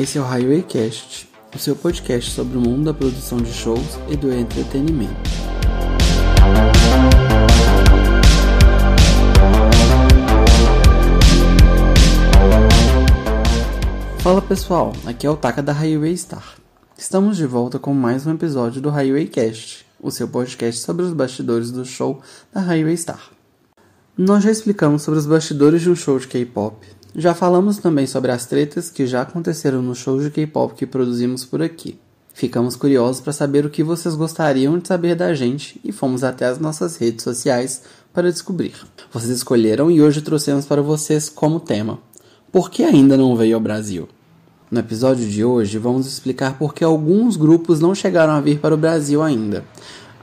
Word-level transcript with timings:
Esse 0.00 0.16
é 0.16 0.20
o 0.20 0.24
Highwaycast, 0.24 1.28
o 1.52 1.58
seu 1.58 1.74
podcast 1.74 2.30
sobre 2.30 2.56
o 2.56 2.60
mundo 2.60 2.84
da 2.84 2.94
produção 2.94 3.38
de 3.38 3.52
shows 3.52 3.98
e 4.08 4.16
do 4.16 4.32
entretenimento. 4.32 5.12
Fala 14.20 14.40
pessoal, 14.40 14.92
aqui 15.04 15.26
é 15.26 15.30
o 15.30 15.36
Taka 15.36 15.60
da 15.60 15.72
Highway 15.72 16.16
Star. 16.16 16.54
Estamos 16.96 17.36
de 17.36 17.44
volta 17.44 17.80
com 17.80 17.92
mais 17.92 18.24
um 18.24 18.34
episódio 18.34 18.80
do 18.80 18.90
Highwaycast, 18.90 19.84
o 20.00 20.12
seu 20.12 20.28
podcast 20.28 20.80
sobre 20.80 21.04
os 21.04 21.12
bastidores 21.12 21.72
do 21.72 21.84
show 21.84 22.22
da 22.54 22.60
Highway 22.60 22.96
Star. 22.96 23.32
Nós 24.16 24.44
já 24.44 24.50
explicamos 24.52 25.02
sobre 25.02 25.18
os 25.18 25.26
bastidores 25.26 25.82
de 25.82 25.90
um 25.90 25.96
show 25.96 26.20
de 26.20 26.28
K-pop, 26.28 26.86
já 27.14 27.34
falamos 27.34 27.78
também 27.78 28.06
sobre 28.06 28.30
as 28.30 28.46
tretas 28.46 28.90
que 28.90 29.06
já 29.06 29.22
aconteceram 29.22 29.82
nos 29.82 29.98
shows 29.98 30.22
de 30.22 30.30
K-pop 30.30 30.74
que 30.74 30.86
produzimos 30.86 31.44
por 31.44 31.62
aqui. 31.62 31.98
Ficamos 32.34 32.76
curiosos 32.76 33.20
para 33.20 33.32
saber 33.32 33.66
o 33.66 33.70
que 33.70 33.82
vocês 33.82 34.14
gostariam 34.14 34.78
de 34.78 34.86
saber 34.86 35.16
da 35.16 35.34
gente 35.34 35.80
e 35.82 35.90
fomos 35.90 36.22
até 36.22 36.46
as 36.46 36.58
nossas 36.58 36.96
redes 36.96 37.24
sociais 37.24 37.82
para 38.12 38.30
descobrir. 38.30 38.74
Vocês 39.12 39.30
escolheram 39.30 39.90
e 39.90 40.00
hoje 40.00 40.22
trouxemos 40.22 40.64
para 40.64 40.80
vocês 40.82 41.28
como 41.28 41.58
tema: 41.58 41.98
Por 42.52 42.70
que 42.70 42.84
ainda 42.84 43.16
não 43.16 43.34
veio 43.34 43.56
ao 43.56 43.60
Brasil? 43.60 44.08
No 44.70 44.80
episódio 44.80 45.26
de 45.26 45.42
hoje, 45.42 45.78
vamos 45.78 46.06
explicar 46.06 46.58
por 46.58 46.74
que 46.74 46.84
alguns 46.84 47.36
grupos 47.36 47.80
não 47.80 47.94
chegaram 47.94 48.34
a 48.34 48.40
vir 48.40 48.60
para 48.60 48.74
o 48.74 48.78
Brasil 48.78 49.22
ainda. 49.22 49.64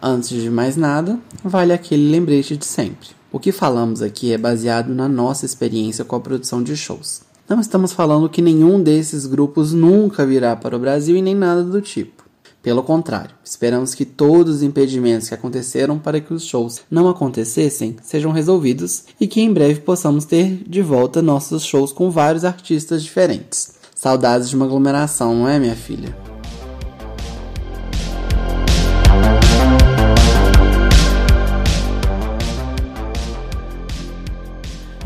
Antes 0.02 0.30
de 0.30 0.50
mais 0.52 0.78
nada, 0.78 1.20
vale 1.44 1.74
aquele 1.74 2.12
lembrete 2.12 2.56
de 2.56 2.66
sempre. 2.66 3.15
O 3.32 3.40
que 3.40 3.52
falamos 3.52 4.02
aqui 4.02 4.32
é 4.32 4.38
baseado 4.38 4.94
na 4.94 5.08
nossa 5.08 5.46
experiência 5.46 6.06
com 6.06 6.16
a 6.16 6.20
produção 6.20 6.64
de 6.64 6.76
shows. 6.78 7.22
Não 7.48 7.60
estamos 7.60 7.94
falando 7.94 8.30
que 8.30 8.42
nenhum 8.42 8.82
desses 8.82 9.26
grupos 9.26 9.74
nunca 9.74 10.26
virá 10.26 10.56
para 10.56 10.76
o 10.76 10.80
Brasil 10.80 11.16
e 11.16 11.22
nem 11.22 11.36
nada 11.36 11.64
do 11.64 11.82
tipo. 11.82 12.24
Pelo 12.64 12.82
contrário, 12.82 13.36
esperamos 13.44 13.94
que 13.94 14.06
todos 14.06 14.56
os 14.56 14.64
impedimentos 14.64 15.28
que 15.28 15.36
aconteceram 15.36 16.00
para 16.00 16.20
que 16.20 16.34
os 16.34 16.44
shows 16.44 16.82
não 16.90 17.08
acontecessem 17.08 17.96
sejam 18.02 18.32
resolvidos 18.32 19.04
e 19.22 19.28
que 19.28 19.40
em 19.40 19.54
breve 19.54 19.82
possamos 19.82 20.26
ter 20.26 20.64
de 20.68 20.82
volta 20.82 21.22
nossos 21.22 21.64
shows 21.64 21.92
com 21.92 22.10
vários 22.10 22.44
artistas 22.44 23.04
diferentes. 23.04 23.76
Saudades 23.94 24.50
de 24.50 24.56
uma 24.56 24.66
aglomeração, 24.66 25.36
não 25.36 25.48
é, 25.48 25.60
minha 25.60 25.76
filha? 25.76 26.35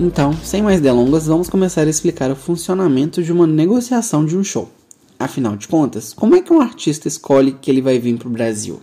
Então, 0.01 0.31
sem 0.45 0.61
mais 0.61 0.79
delongas, 0.79 1.27
vamos 1.27 1.49
começar 1.49 1.81
a 1.81 1.89
explicar 1.89 2.31
o 2.31 2.35
funcionamento 2.35 3.21
de 3.21 3.33
uma 3.33 3.45
negociação 3.45 4.25
de 4.25 4.37
um 4.37 4.43
show. 4.45 4.69
Afinal 5.19 5.57
de 5.57 5.67
contas, 5.67 6.13
como 6.13 6.37
é 6.37 6.41
que 6.41 6.53
um 6.53 6.61
artista 6.61 7.09
escolhe 7.09 7.57
que 7.61 7.69
ele 7.69 7.81
vai 7.81 7.99
vir 7.99 8.17
para 8.17 8.29
o 8.29 8.31
Brasil? 8.31 8.79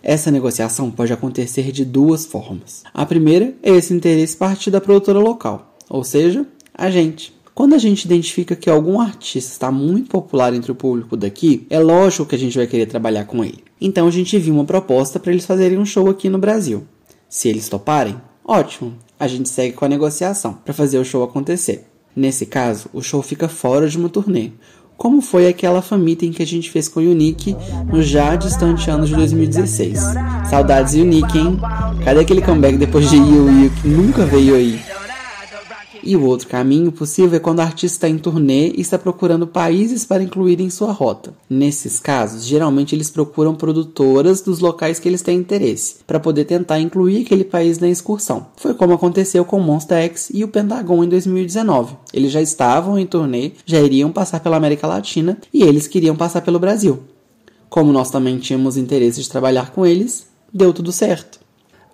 Essa 0.00 0.30
negociação 0.30 0.88
pode 0.88 1.12
acontecer 1.12 1.72
de 1.72 1.84
duas 1.84 2.24
formas. 2.24 2.84
A 2.94 3.04
primeira 3.04 3.56
é 3.60 3.70
esse 3.70 3.92
interesse 3.92 4.36
partir 4.36 4.70
da 4.70 4.80
produtora 4.80 5.18
local, 5.18 5.74
ou 5.90 6.04
seja, 6.04 6.46
a 6.72 6.88
gente. 6.90 7.34
Quando 7.52 7.74
a 7.74 7.78
gente 7.78 8.04
identifica 8.04 8.54
que 8.54 8.70
algum 8.70 9.00
artista 9.00 9.50
está 9.50 9.72
muito 9.72 10.10
popular 10.10 10.54
entre 10.54 10.70
o 10.70 10.76
público 10.76 11.16
daqui, 11.16 11.66
é 11.68 11.80
lógico 11.80 12.24
que 12.24 12.36
a 12.36 12.38
gente 12.38 12.56
vai 12.56 12.68
querer 12.68 12.86
trabalhar 12.86 13.24
com 13.24 13.42
ele. 13.42 13.64
Então 13.80 14.06
a 14.06 14.12
gente 14.12 14.38
viu 14.38 14.54
uma 14.54 14.64
proposta 14.64 15.18
para 15.18 15.32
eles 15.32 15.44
fazerem 15.44 15.76
um 15.76 15.84
show 15.84 16.08
aqui 16.08 16.28
no 16.28 16.38
Brasil. 16.38 16.86
Se 17.28 17.48
eles 17.48 17.68
toparem, 17.68 18.14
ótimo, 18.44 18.94
a 19.18 19.26
gente 19.26 19.48
segue 19.48 19.74
com 19.74 19.84
a 19.84 19.88
negociação 19.88 20.54
para 20.64 20.74
fazer 20.74 20.98
o 20.98 21.04
show 21.04 21.22
acontecer. 21.22 21.86
Nesse 22.14 22.46
caso, 22.46 22.88
o 22.92 23.02
show 23.02 23.22
fica 23.22 23.48
fora 23.48 23.88
de 23.88 23.98
uma 23.98 24.08
turnê, 24.08 24.52
como 24.96 25.20
foi 25.20 25.46
aquela 25.46 25.84
em 26.22 26.32
que 26.32 26.42
a 26.42 26.46
gente 26.46 26.70
fez 26.70 26.88
com 26.88 27.00
o 27.00 27.10
Unique 27.10 27.54
no 27.92 28.02
já 28.02 28.34
distante 28.34 28.90
ano 28.90 29.06
de 29.06 29.14
2016. 29.14 29.98
Saudades 30.48 30.94
Unique, 30.94 31.38
hein? 31.38 31.58
Cadê 32.02 32.20
aquele 32.20 32.40
comeback 32.40 32.78
depois 32.78 33.10
de 33.10 33.16
Yu 33.16 33.64
Yu 33.64 33.70
que 33.70 33.88
nunca 33.88 34.24
veio 34.24 34.54
aí? 34.54 34.80
E 36.02 36.16
o 36.16 36.24
outro 36.24 36.48
caminho 36.48 36.92
possível 36.92 37.36
é 37.36 37.40
quando 37.40 37.58
o 37.58 37.62
artista 37.62 37.96
está 37.96 38.08
em 38.08 38.18
turnê 38.18 38.70
e 38.70 38.80
está 38.80 38.98
procurando 38.98 39.46
países 39.46 40.04
para 40.04 40.22
incluir 40.22 40.60
em 40.60 40.70
sua 40.70 40.92
rota. 40.92 41.34
Nesses 41.48 41.98
casos, 41.98 42.44
geralmente 42.44 42.94
eles 42.94 43.10
procuram 43.10 43.54
produtoras 43.54 44.40
dos 44.40 44.60
locais 44.60 44.98
que 44.98 45.08
eles 45.08 45.22
têm 45.22 45.38
interesse, 45.38 45.96
para 46.06 46.20
poder 46.20 46.44
tentar 46.44 46.80
incluir 46.80 47.22
aquele 47.22 47.44
país 47.44 47.78
na 47.78 47.88
excursão. 47.88 48.46
Foi 48.56 48.74
como 48.74 48.94
aconteceu 48.94 49.44
com 49.44 49.60
Monster 49.60 49.98
X 50.04 50.30
e 50.32 50.44
o 50.44 50.48
Pentagon 50.48 51.02
em 51.02 51.08
2019. 51.08 51.96
Eles 52.12 52.32
já 52.32 52.42
estavam 52.42 52.98
em 52.98 53.06
turnê, 53.06 53.52
já 53.64 53.80
iriam 53.80 54.12
passar 54.12 54.40
pela 54.40 54.56
América 54.56 54.86
Latina 54.86 55.38
e 55.52 55.62
eles 55.62 55.86
queriam 55.86 56.16
passar 56.16 56.42
pelo 56.42 56.58
Brasil. 56.58 57.00
Como 57.68 57.92
nós 57.92 58.10
também 58.10 58.38
tínhamos 58.38 58.76
interesse 58.76 59.20
de 59.20 59.28
trabalhar 59.28 59.70
com 59.72 59.84
eles, 59.84 60.26
deu 60.52 60.72
tudo 60.72 60.92
certo. 60.92 61.45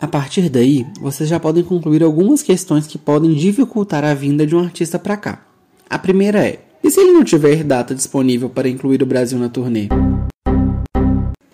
A 0.02 0.08
partir 0.08 0.48
daí, 0.48 0.84
vocês 1.00 1.28
já 1.28 1.38
podem 1.38 1.62
concluir 1.62 2.02
algumas 2.02 2.42
questões 2.42 2.88
que 2.88 2.98
podem 2.98 3.34
dificultar 3.34 4.02
a 4.02 4.12
vinda 4.12 4.44
de 4.44 4.56
um 4.56 4.58
artista 4.58 4.98
para 4.98 5.16
cá. 5.16 5.46
A 5.88 5.96
primeira 5.96 6.44
é: 6.44 6.58
e 6.82 6.90
se 6.90 6.98
ele 6.98 7.12
não 7.12 7.22
tiver 7.22 7.62
data 7.62 7.94
disponível 7.94 8.50
para 8.50 8.68
incluir 8.68 9.00
o 9.00 9.06
Brasil 9.06 9.38
na 9.38 9.48
turnê? 9.48 9.86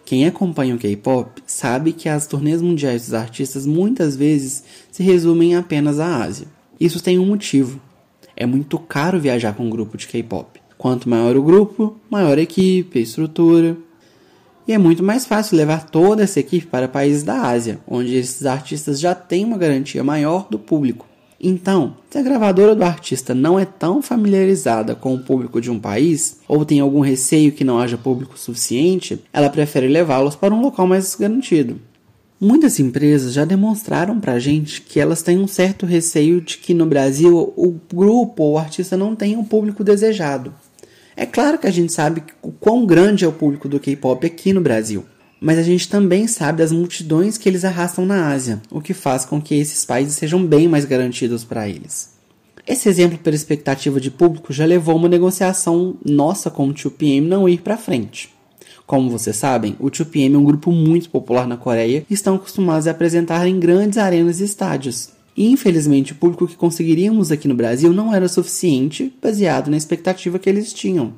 Quem 0.03 0.25
acompanha 0.25 0.75
o 0.75 0.79
K-pop 0.79 1.43
sabe 1.47 1.93
que 1.93 2.09
as 2.09 2.27
turnês 2.27 2.63
mundiais 2.63 3.03
dos 3.03 3.13
artistas 3.13 3.67
muitas 3.67 4.17
vezes 4.17 4.65
se 4.91 5.03
resumem 5.03 5.55
apenas 5.55 6.01
à 6.01 6.25
Ásia. 6.25 6.47
Isso 6.81 7.03
tem 7.03 7.19
um 7.19 7.27
motivo. 7.27 7.79
É 8.35 8.47
muito 8.47 8.79
caro 8.79 9.21
viajar 9.21 9.53
com 9.53 9.65
um 9.65 9.71
grupo 9.71 9.99
de 9.99 10.09
K-pop. 10.09 10.59
Quanto 10.79 11.07
maior 11.07 11.37
o 11.37 11.43
grupo, 11.43 11.99
maior 12.09 12.39
a 12.39 12.41
equipe, 12.41 12.99
a 12.99 13.03
estrutura, 13.03 13.77
e 14.69 14.73
é 14.75 14.79
muito 14.79 15.03
mais 15.03 15.25
fácil 15.25 15.57
levar 15.57 15.87
toda 15.87 16.23
essa 16.23 16.39
equipe 16.39 16.67
para 16.67 16.87
países 16.87 17.23
da 17.23 17.41
Ásia, 17.41 17.79
onde 17.89 18.15
esses 18.15 18.45
artistas 18.45 19.01
já 19.01 19.15
têm 19.15 19.43
uma 19.43 19.57
garantia 19.57 20.05
maior 20.05 20.47
do 20.51 20.59
público. 20.59 21.07
Então, 21.41 21.97
se 22.11 22.19
a 22.19 22.23
gravadora 22.23 22.75
do 22.75 22.83
artista 22.83 23.35
não 23.35 23.59
é 23.59 23.65
tão 23.65 24.03
familiarizada 24.03 24.95
com 24.95 25.15
o 25.15 25.21
público 25.21 25.59
de 25.59 25.71
um 25.71 25.79
país, 25.79 26.41
ou 26.47 26.67
tem 26.67 26.81
algum 26.81 27.01
receio 27.01 27.53
que 27.53 27.65
não 27.65 27.79
haja 27.79 27.97
público 27.97 28.39
suficiente, 28.39 29.25
ela 29.33 29.49
prefere 29.49 29.89
levá-los 29.89 30.37
para 30.37 30.53
um 30.53 30.61
local 30.61 30.87
mais 30.87 31.15
garantido. 31.15 31.81
Muitas 32.41 32.79
empresas 32.79 33.33
já 33.33 33.45
demonstraram 33.45 34.21
para 34.21 34.35
a 34.35 34.39
gente 34.39 34.83
que 34.83 35.01
elas 35.01 35.23
têm 35.23 35.39
um 35.39 35.49
certo 35.49 35.87
receio 35.87 36.41
de 36.41 36.59
que 36.59 36.75
no 36.75 36.87
Brasil 36.87 37.55
o 37.57 37.75
grupo 37.93 38.43
ou 38.43 38.53
o 38.53 38.59
artista 38.59 38.97
não 38.97 39.17
tenha 39.17 39.39
o 39.39 39.45
público 39.45 39.83
desejado. 39.83 40.53
É 41.21 41.27
claro 41.27 41.59
que 41.59 41.67
a 41.67 41.71
gente 41.73 41.93
sabe 41.93 42.23
o 42.41 42.53
quão 42.53 42.87
grande 42.87 43.25
é 43.25 43.29
o 43.29 43.33
público 43.33 43.69
do 43.69 43.81
K-pop 43.81 44.25
aqui 44.25 44.53
no 44.53 44.61
Brasil, 44.61 45.05
mas 45.41 45.59
a 45.59 45.65
gente 45.65 45.89
também 45.89 46.29
sabe 46.29 46.59
das 46.59 46.71
multidões 46.71 47.37
que 47.37 47.49
eles 47.49 47.65
arrastam 47.65 48.07
na 48.07 48.31
Ásia, 48.31 48.63
o 48.71 48.81
que 48.81 48.95
faz 48.95 49.25
com 49.25 49.43
que 49.43 49.57
esses 49.57 49.85
países 49.85 50.15
sejam 50.15 50.47
bem 50.47 50.69
mais 50.69 50.85
garantidos 50.85 51.43
para 51.43 51.69
eles. 51.69 52.11
Esse 52.65 52.89
exemplo 52.89 53.19
pela 53.19 53.35
expectativa 53.35 54.01
de 54.01 54.13
público 54.13 54.53
já 54.53 54.65
levou 54.65 54.95
uma 54.95 55.09
negociação 55.09 55.97
nossa 56.05 56.53
com 56.53 56.69
o 56.69 56.73
2PM 56.73 57.23
não 57.23 57.49
ir 57.49 57.63
para 57.63 57.77
frente. 57.77 58.33
Como 58.87 59.11
vocês 59.11 59.35
sabem, 59.35 59.75
o 59.81 59.91
2PM 59.91 60.37
é 60.37 60.39
um 60.39 60.45
grupo 60.45 60.71
muito 60.71 61.11
popular 61.11 61.49
na 61.49 61.57
Coreia 61.57 62.07
e 62.09 62.15
estão 62.15 62.37
acostumados 62.37 62.87
a 62.87 62.93
apresentar 62.93 63.45
em 63.49 63.59
grandes 63.59 63.99
arenas 63.99 64.39
e 64.39 64.45
estádios. 64.45 65.18
E 65.39 65.53
infelizmente 65.53 66.11
o 66.11 66.17
público 66.17 66.49
que 66.49 66.57
conseguiríamos 66.57 67.31
aqui 67.31 67.47
no 67.47 67.55
Brasil 67.55 67.93
não 67.93 68.13
era 68.13 68.27
suficiente, 68.27 69.15
baseado 69.23 69.71
na 69.71 69.77
expectativa 69.77 70.37
que 70.37 70.51
eles 70.51 70.73
tinham. 70.73 71.13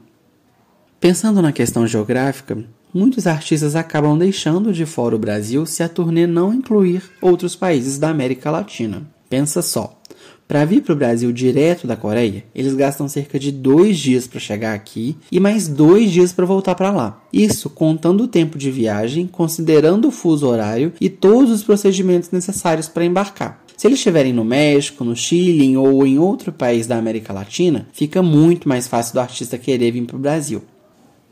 Pensando 1.01 1.41
na 1.41 1.53
questão 1.53 1.87
geográfica, 1.87 2.63
muitos 2.93 3.27
artistas 3.27 3.75
acabam 3.75 4.19
deixando 4.19 4.75
de 4.75 4.85
fora 4.85 5.17
o 5.17 5.19
Brasil 5.19 5.65
se 5.65 5.83
a 5.83 5.89
turnê 5.89 6.27
não 6.27 6.53
incluir 6.53 7.03
outros 7.23 7.57
países 7.57 7.97
da 7.97 8.11
América 8.11 8.51
Latina. 8.51 9.11
Pensa 9.31 9.63
só. 9.63 9.99
Para 10.47 10.65
vir 10.65 10.83
para 10.83 10.93
o 10.93 10.97
Brasil 10.97 11.33
direto 11.33 11.87
da 11.87 11.97
Coreia, 11.97 12.45
eles 12.55 12.75
gastam 12.75 13.09
cerca 13.09 13.39
de 13.39 13.53
dois 13.53 13.97
dias 13.97 14.27
para 14.27 14.41
chegar 14.41 14.75
aqui 14.75 15.17
e 15.31 15.39
mais 15.39 15.69
dois 15.69 16.11
dias 16.11 16.33
para 16.33 16.45
voltar 16.45 16.75
para 16.75 16.91
lá. 16.91 17.23
Isso 17.33 17.71
contando 17.71 18.25
o 18.25 18.29
tempo 18.29 18.59
de 18.59 18.71
viagem, 18.71 19.29
considerando 19.29 20.09
o 20.09 20.11
fuso 20.11 20.49
horário 20.49 20.93
e 21.01 21.09
todos 21.09 21.53
os 21.53 21.63
procedimentos 21.63 22.33
necessários 22.33 22.89
para 22.89 23.05
embarcar. 23.05 23.60
Se 23.81 23.87
eles 23.87 23.99
estiverem 23.99 24.35
no 24.35 24.45
México, 24.45 25.05
no 25.05 25.17
Chile 25.17 25.75
ou 25.75 26.07
em 26.07 26.19
outro 26.19 26.53
país 26.53 26.87
da 26.87 26.99
América 26.99 27.33
Latina, 27.33 27.89
fica 27.95 28.23
muito 28.23 28.69
mais 28.69 28.87
fácil 28.87 29.15
do 29.15 29.21
artista 29.21 29.57
querer 29.57 29.91
vir 29.91 30.05
para 30.05 30.17
o 30.17 30.21
Brasil. 30.21 30.63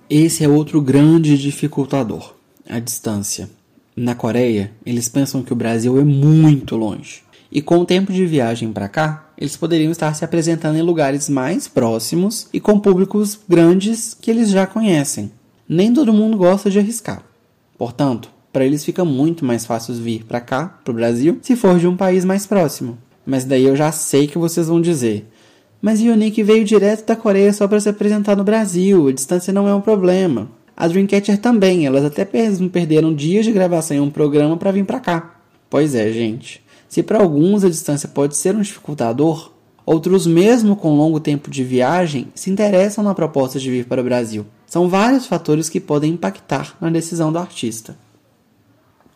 Esse 0.09 0.45
é 0.45 0.49
outro 0.49 0.81
grande 0.81 1.37
dificultador, 1.37 2.35
a 2.67 2.79
distância. 2.79 3.51
Na 3.95 4.15
Coreia, 4.15 4.73
eles 4.87 5.11
pensam 5.11 5.43
que 5.43 5.53
o 5.53 5.57
Brasil 5.57 6.01
é 6.01 6.05
muito 6.05 6.75
longe. 6.75 7.21
E 7.53 7.61
com 7.61 7.81
o 7.81 7.85
tempo 7.85 8.15
de 8.15 8.25
viagem 8.25 8.73
para 8.73 8.89
cá, 8.89 9.31
eles 9.37 9.55
poderiam 9.55 9.93
estar 9.93 10.15
se 10.15 10.25
apresentando 10.25 10.79
em 10.79 10.83
lugares 10.83 11.29
mais 11.29 11.69
próximos 11.69 12.49
e 12.51 12.59
com 12.59 12.81
públicos 12.81 13.39
grandes 13.47 14.17
que 14.19 14.31
eles 14.31 14.49
já 14.49 14.67
conhecem. 14.67 15.31
Nem 15.69 15.93
todo 15.93 16.15
mundo 16.15 16.39
gosta 16.39 16.71
de 16.71 16.79
arriscar. 16.79 17.23
Portanto, 17.77 18.38
para 18.59 18.67
eles 18.67 18.85
fica 18.85 19.05
muito 19.05 19.45
mais 19.45 19.65
fácil 19.65 19.95
vir 19.95 20.25
para 20.25 20.41
cá, 20.41 20.81
para 20.83 20.91
o 20.91 20.95
Brasil, 20.95 21.39
se 21.41 21.55
for 21.55 21.79
de 21.79 21.87
um 21.87 21.97
país 21.97 22.25
mais 22.25 22.45
próximo. 22.45 22.99
Mas 23.25 23.45
daí 23.45 23.63
eu 23.63 23.77
já 23.77 23.93
sei 23.93 24.27
que 24.27 24.37
vocês 24.37 24.67
vão 24.67 24.81
dizer: 24.81 25.29
Mas 25.81 26.01
Yonick 26.01 26.43
veio 26.43 26.65
direto 26.65 27.07
da 27.07 27.15
Coreia 27.15 27.53
só 27.53 27.69
para 27.69 27.79
se 27.79 27.89
apresentar 27.89 28.37
no 28.37 28.43
Brasil, 28.43 29.07
a 29.07 29.13
distância 29.13 29.53
não 29.53 29.69
é 29.69 29.73
um 29.73 29.81
problema. 29.81 30.51
A 30.77 30.89
Dreamcatcher 30.89 31.39
também, 31.39 31.87
elas 31.87 32.05
até 32.05 32.25
perderam 32.25 33.15
dias 33.15 33.45
de 33.45 33.53
gravação 33.53 33.97
em 33.97 34.01
um 34.01 34.11
programa 34.11 34.57
para 34.57 34.73
vir 34.73 34.85
para 34.85 34.99
cá. 34.99 35.37
Pois 35.71 35.95
é, 35.95 36.11
gente. 36.11 36.61
Se 36.89 37.01
para 37.01 37.21
alguns 37.21 37.63
a 37.63 37.71
distância 37.71 38.09
pode 38.09 38.37
ser 38.37 38.57
um 38.57 38.61
dificultador, 38.61 39.53
outros, 39.87 40.27
mesmo 40.27 40.75
com 40.75 40.97
longo 40.97 41.21
tempo 41.21 41.49
de 41.49 41.63
viagem, 41.63 42.27
se 42.35 42.51
interessam 42.51 43.05
na 43.05 43.15
proposta 43.15 43.61
de 43.61 43.71
vir 43.71 43.85
para 43.85 44.01
o 44.01 44.05
Brasil. 44.05 44.45
São 44.67 44.89
vários 44.89 45.27
fatores 45.27 45.69
que 45.69 45.79
podem 45.79 46.15
impactar 46.15 46.77
na 46.81 46.91
decisão 46.91 47.31
do 47.31 47.39
artista. 47.39 47.97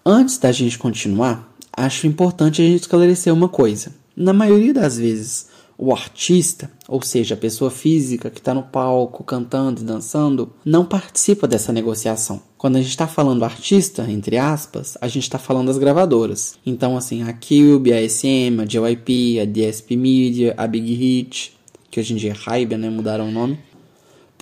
Antes 0.05 0.37
da 0.37 0.51
gente 0.51 0.79
continuar, 0.79 1.55
acho 1.73 2.09
importante 2.09 2.61
a 2.61 2.65
gente 2.65 2.81
esclarecer 2.81 3.33
uma 3.33 3.49
coisa. 3.49 3.95
Na 4.17 4.33
maioria 4.33 4.75
das 4.75 4.99
vezes, 4.99 5.47
o 5.79 5.93
artista, 5.93 6.69
ou 6.89 7.01
seja, 7.01 7.35
a 7.35 7.39
pessoa 7.39 7.71
física 7.71 8.29
que 8.29 8.41
está 8.41 8.53
no 8.53 8.65
palco 8.65 9.23
cantando 9.23 9.81
e 9.81 9.85
dançando, 9.85 10.53
não 10.65 10.85
participa 10.85 11.47
dessa 11.47 11.73
negociação. 11.73 12.43
Quando 12.59 12.77
a 12.77 12.81
gente 12.81 12.91
está 12.91 13.07
falando 13.07 13.45
artista, 13.45 14.05
entre 14.11 14.39
aspas, 14.39 14.99
a 15.01 15.07
gente 15.07 15.23
está 15.23 15.39
falando 15.39 15.69
das 15.69 15.79
gravadoras. 15.79 16.57
Então, 16.67 16.97
assim, 16.97 17.23
a 17.23 17.33
Cube, 17.33 17.93
a 17.93 18.09
SM, 18.09 18.61
a 18.61 18.65
JYP, 18.65 19.39
a 19.39 19.45
DSP 19.45 19.97
Media, 19.97 20.53
a 20.57 20.67
Big 20.67 20.93
Hit, 20.95 21.57
que 21.93 22.01
hoje 22.01 22.13
em 22.13 22.17
dia 22.17 22.33
é 22.33 22.35
Hybe, 22.35 22.77
né, 22.77 22.91
mudaram 22.91 23.29
o 23.29 23.33
nome. 23.33 23.57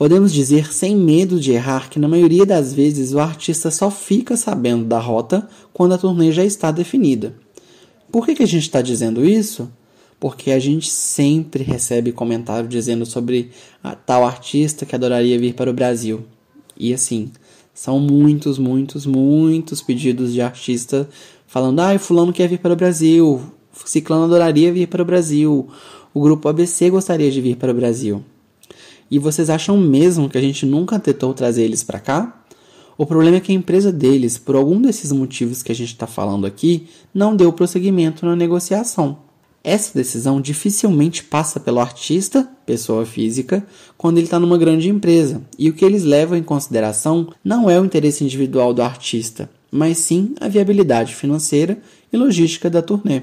Podemos 0.00 0.32
dizer 0.32 0.72
sem 0.72 0.96
medo 0.96 1.38
de 1.38 1.52
errar 1.52 1.90
que 1.90 1.98
na 1.98 2.08
maioria 2.08 2.46
das 2.46 2.72
vezes 2.72 3.12
o 3.12 3.18
artista 3.18 3.70
só 3.70 3.90
fica 3.90 4.34
sabendo 4.34 4.86
da 4.86 4.98
rota 4.98 5.46
quando 5.74 5.92
a 5.92 5.98
turnê 5.98 6.32
já 6.32 6.42
está 6.42 6.70
definida. 6.70 7.34
Por 8.10 8.24
que, 8.24 8.34
que 8.34 8.42
a 8.42 8.46
gente 8.46 8.62
está 8.62 8.80
dizendo 8.80 9.22
isso? 9.22 9.70
Porque 10.18 10.52
a 10.52 10.58
gente 10.58 10.88
sempre 10.88 11.62
recebe 11.62 12.12
comentário 12.12 12.66
dizendo 12.66 13.04
sobre 13.04 13.50
a 13.84 13.94
tal 13.94 14.24
artista 14.24 14.86
que 14.86 14.94
adoraria 14.94 15.38
vir 15.38 15.52
para 15.52 15.68
o 15.68 15.74
Brasil. 15.74 16.24
E 16.78 16.94
assim, 16.94 17.30
são 17.74 18.00
muitos, 18.00 18.58
muitos, 18.58 19.04
muitos 19.04 19.82
pedidos 19.82 20.32
de 20.32 20.40
artista 20.40 21.06
falando: 21.46 21.78
ah, 21.80 21.98
Fulano 21.98 22.32
quer 22.32 22.48
vir 22.48 22.60
para 22.60 22.72
o 22.72 22.76
Brasil, 22.76 23.42
Ciclano 23.84 24.24
adoraria 24.24 24.72
vir 24.72 24.88
para 24.88 25.02
o 25.02 25.04
Brasil, 25.04 25.68
o 26.14 26.22
grupo 26.22 26.48
ABC 26.48 26.88
gostaria 26.88 27.30
de 27.30 27.42
vir 27.42 27.56
para 27.56 27.70
o 27.70 27.74
Brasil. 27.74 28.24
E 29.10 29.18
vocês 29.18 29.50
acham 29.50 29.76
mesmo 29.76 30.28
que 30.28 30.38
a 30.38 30.40
gente 30.40 30.64
nunca 30.64 30.98
tentou 30.98 31.34
trazer 31.34 31.64
eles 31.64 31.82
para 31.82 31.98
cá? 31.98 32.44
O 32.96 33.06
problema 33.06 33.38
é 33.38 33.40
que 33.40 33.50
a 33.50 33.54
empresa 33.54 33.90
deles, 33.90 34.36
por 34.36 34.54
algum 34.54 34.80
desses 34.80 35.10
motivos 35.10 35.62
que 35.62 35.72
a 35.72 35.74
gente 35.74 35.88
está 35.88 36.06
falando 36.06 36.46
aqui, 36.46 36.86
não 37.12 37.34
deu 37.34 37.52
prosseguimento 37.52 38.26
na 38.26 38.36
negociação. 38.36 39.18
Essa 39.64 39.92
decisão 39.94 40.40
dificilmente 40.40 41.24
passa 41.24 41.58
pelo 41.58 41.80
artista, 41.80 42.48
pessoa 42.64 43.04
física, 43.04 43.66
quando 43.96 44.18
ele 44.18 44.26
está 44.26 44.38
numa 44.38 44.56
grande 44.56 44.88
empresa, 44.88 45.42
e 45.58 45.68
o 45.68 45.72
que 45.72 45.84
eles 45.84 46.04
levam 46.04 46.36
em 46.36 46.42
consideração 46.42 47.32
não 47.44 47.68
é 47.68 47.80
o 47.80 47.84
interesse 47.84 48.24
individual 48.24 48.72
do 48.72 48.82
artista, 48.82 49.50
mas 49.70 49.98
sim 49.98 50.34
a 50.40 50.48
viabilidade 50.48 51.14
financeira 51.14 51.78
e 52.12 52.16
logística 52.16 52.70
da 52.70 52.80
turnê. 52.80 53.22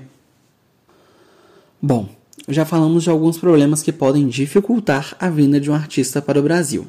Bom, 1.81 2.09
já 2.47 2.65
falamos 2.65 3.03
de 3.03 3.09
alguns 3.09 3.37
problemas 3.37 3.83
que 3.83 3.91
podem 3.91 4.27
dificultar 4.27 5.15
a 5.19 5.29
vinda 5.29 5.59
de 5.59 5.69
um 5.69 5.73
artista 5.73 6.21
para 6.21 6.39
o 6.39 6.43
Brasil. 6.43 6.87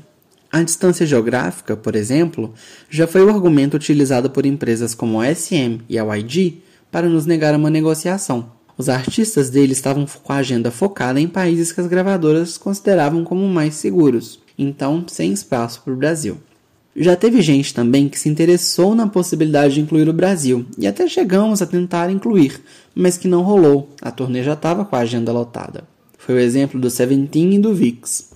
A 0.50 0.62
distância 0.62 1.04
geográfica, 1.04 1.76
por 1.76 1.94
exemplo, 1.94 2.54
já 2.88 3.06
foi 3.06 3.22
o 3.24 3.28
argumento 3.28 3.74
utilizado 3.76 4.30
por 4.30 4.46
empresas 4.46 4.94
como 4.94 5.20
a 5.20 5.34
SM 5.34 5.82
e 5.88 5.98
a 5.98 6.16
YG 6.16 6.62
para 6.90 7.08
nos 7.08 7.26
negar 7.26 7.54
uma 7.54 7.68
negociação. 7.68 8.50
Os 8.78 8.88
artistas 8.88 9.50
deles 9.50 9.76
estavam 9.76 10.06
com 10.22 10.32
a 10.32 10.36
agenda 10.36 10.70
focada 10.70 11.20
em 11.20 11.26
países 11.26 11.72
que 11.72 11.80
as 11.80 11.88
gravadoras 11.88 12.56
consideravam 12.56 13.24
como 13.24 13.46
mais 13.48 13.74
seguros, 13.74 14.40
então 14.56 15.04
sem 15.08 15.32
espaço 15.32 15.82
para 15.82 15.92
o 15.92 15.96
Brasil. 15.96 16.38
Já 17.00 17.14
teve 17.14 17.40
gente 17.40 17.72
também 17.72 18.08
que 18.08 18.18
se 18.18 18.28
interessou 18.28 18.92
na 18.92 19.06
possibilidade 19.06 19.74
de 19.74 19.80
incluir 19.80 20.08
o 20.08 20.12
Brasil, 20.12 20.66
e 20.76 20.84
até 20.84 21.06
chegamos 21.06 21.62
a 21.62 21.66
tentar 21.66 22.10
incluir, 22.10 22.60
mas 22.92 23.16
que 23.16 23.28
não 23.28 23.42
rolou, 23.42 23.88
a 24.02 24.10
turnê 24.10 24.42
já 24.42 24.54
estava 24.54 24.84
com 24.84 24.96
a 24.96 24.98
agenda 24.98 25.30
lotada. 25.30 25.84
Foi 26.18 26.34
o 26.34 26.40
exemplo 26.40 26.80
do 26.80 26.90
Seventeen 26.90 27.54
e 27.54 27.58
do 27.60 27.72
VIX. 27.72 28.30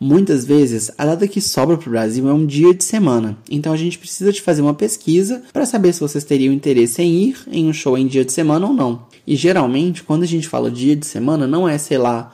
Muitas 0.00 0.46
vezes, 0.46 0.90
a 0.96 1.04
data 1.04 1.28
que 1.28 1.42
sobra 1.42 1.76
para 1.76 1.88
o 1.88 1.90
Brasil 1.90 2.26
é 2.26 2.32
um 2.32 2.46
dia 2.46 2.72
de 2.72 2.84
semana, 2.84 3.36
então 3.50 3.74
a 3.74 3.76
gente 3.76 3.98
precisa 3.98 4.32
de 4.32 4.40
fazer 4.40 4.62
uma 4.62 4.72
pesquisa 4.72 5.42
para 5.52 5.66
saber 5.66 5.92
se 5.92 6.00
vocês 6.00 6.24
teriam 6.24 6.54
interesse 6.54 7.02
em 7.02 7.28
ir 7.28 7.36
em 7.52 7.68
um 7.68 7.72
show 7.74 7.98
em 7.98 8.06
dia 8.06 8.24
de 8.24 8.32
semana 8.32 8.66
ou 8.66 8.72
não. 8.72 9.02
E 9.26 9.36
geralmente, 9.36 10.02
quando 10.02 10.22
a 10.22 10.26
gente 10.26 10.48
fala 10.48 10.70
dia 10.70 10.96
de 10.96 11.04
semana, 11.04 11.46
não 11.46 11.68
é, 11.68 11.76
sei 11.76 11.98
lá, 11.98 12.32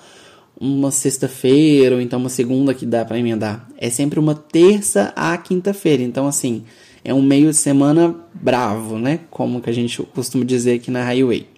uma 0.62 0.92
sexta-feira 0.92 1.96
ou 1.96 2.00
então 2.00 2.20
uma 2.20 2.28
segunda 2.28 2.72
que 2.72 2.86
dá 2.86 3.04
para 3.04 3.18
emendar. 3.18 3.68
É 3.76 3.90
sempre 3.90 4.20
uma 4.20 4.32
terça 4.32 5.12
à 5.16 5.36
quinta-feira. 5.36 6.04
Então, 6.04 6.28
assim, 6.28 6.62
é 7.04 7.12
um 7.12 7.20
meio 7.20 7.50
de 7.50 7.56
semana 7.56 8.14
bravo, 8.32 8.96
né? 8.96 9.18
Como 9.28 9.60
que 9.60 9.68
a 9.68 9.72
gente 9.72 10.00
costuma 10.14 10.44
dizer 10.44 10.74
aqui 10.74 10.88
na 10.88 11.02
Highway. 11.02 11.48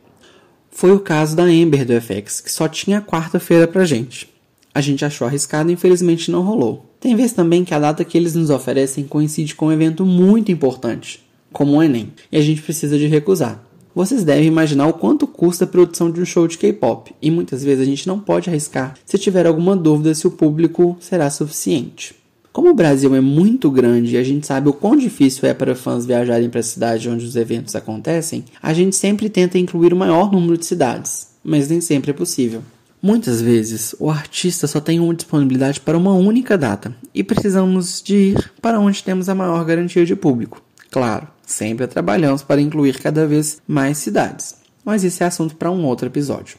Foi 0.71 0.91
o 0.91 0.99
caso 0.99 1.37
da 1.37 1.49
Ember 1.51 1.85
do 1.85 1.93
FX, 2.01 2.41
que 2.41 2.51
só 2.51 2.67
tinha 2.67 3.03
quarta-feira 3.03 3.69
pra 3.69 3.85
gente. 3.85 4.27
A 4.75 4.81
gente 4.81 5.05
achou 5.05 5.27
arriscado 5.27 5.71
e 5.71 5.75
infelizmente 5.75 6.31
não 6.31 6.43
rolou. 6.43 6.91
Tem 6.99 7.15
vezes 7.15 7.35
também 7.35 7.63
que 7.63 7.75
a 7.75 7.79
data 7.79 8.05
que 8.05 8.17
eles 8.17 8.35
nos 8.35 8.49
oferecem 8.49 9.05
coincide 9.05 9.55
com 9.55 9.67
um 9.67 9.73
evento 9.73 10.07
muito 10.07 10.51
importante, 10.51 11.23
como 11.53 11.77
o 11.77 11.83
Enem, 11.83 12.11
e 12.33 12.39
a 12.39 12.41
gente 12.41 12.63
precisa 12.63 12.99
de 12.99 13.07
recusar. 13.07 13.63
Vocês 13.95 14.25
devem 14.25 14.49
imaginar 14.49 14.89
o 14.89 14.93
quanto 14.93 15.25
custa 15.25 15.65
a 15.65 15.69
produção 15.69 16.11
de 16.11 16.21
um 16.21 16.25
show 16.25 16.49
de 16.49 16.59
K-pop, 16.59 17.15
e 17.23 17.31
muitas 17.31 17.63
vezes 17.63 17.83
a 17.83 17.89
gente 17.89 18.09
não 18.09 18.19
pode 18.19 18.51
arriscar 18.51 18.95
se 19.07 19.17
tiver 19.17 19.47
alguma 19.47 19.77
dúvida 19.77 20.13
se 20.15 20.27
o 20.27 20.33
público 20.33 20.97
será 20.99 21.31
suficiente. 21.31 22.15
Como 22.53 22.71
o 22.71 22.75
Brasil 22.75 23.15
é 23.15 23.21
muito 23.21 23.71
grande 23.71 24.15
e 24.15 24.17
a 24.17 24.23
gente 24.25 24.47
sabe 24.47 24.69
o 24.69 24.73
quão 24.73 24.97
difícil 24.97 25.49
é 25.49 25.55
para 25.55 25.77
fãs 25.77 26.07
viajarem 26.07 26.51
para 26.51 26.59
a 26.61 26.63
cidade 26.65 27.09
onde 27.09 27.25
os 27.25 27.37
eventos 27.37 27.77
acontecem, 27.77 28.45
a 28.61 28.73
gente 28.73 28.97
sempre 28.97 29.29
tenta 29.29 29.59
incluir 29.59 29.93
o 29.93 29.97
maior 29.97 30.33
número 30.33 30.59
de 30.59 30.67
cidades, 30.67 31.29
mas 31.45 31.69
nem 31.69 31.81
sempre 31.81 32.11
é 32.11 32.15
possível. 32.15 32.63
Muitas 33.01 33.41
vezes, 33.41 33.95
o 34.01 34.11
artista 34.11 34.67
só 34.67 34.81
tem 34.81 34.99
uma 34.99 35.15
disponibilidade 35.15 35.81
para 35.81 35.99
uma 35.99 36.15
única 36.15 36.59
data 36.59 36.97
e 37.15 37.23
precisamos 37.23 38.03
de 38.03 38.17
ir 38.17 38.53
para 38.61 38.81
onde 38.81 39.05
temos 39.05 39.29
a 39.29 39.35
maior 39.35 39.65
garantia 39.65 40.07
de 40.07 40.17
público. 40.17 40.63
Claro, 40.91 41.29
sempre 41.47 41.87
trabalhamos 41.87 42.43
para 42.43 42.61
incluir 42.61 42.99
cada 42.99 43.27
vez 43.27 43.61
mais 43.67 43.99
cidades, 43.99 44.57
mas 44.85 45.05
esse 45.05 45.23
é 45.23 45.27
assunto 45.27 45.57
para 45.57 45.71
um 45.71 45.85
outro 45.85 46.07
episódio. 46.07 46.59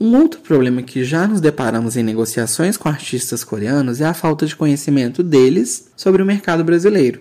Um 0.00 0.16
outro 0.16 0.40
problema 0.40 0.82
que 0.82 1.04
já 1.04 1.26
nos 1.26 1.42
deparamos 1.42 1.96
em 1.96 2.02
negociações 2.02 2.76
com 2.78 2.88
artistas 2.88 3.44
coreanos 3.44 4.00
é 4.00 4.06
a 4.06 4.14
falta 4.14 4.46
de 4.46 4.56
conhecimento 4.56 5.22
deles 5.22 5.90
sobre 5.94 6.22
o 6.22 6.26
mercado 6.26 6.64
brasileiro. 6.64 7.20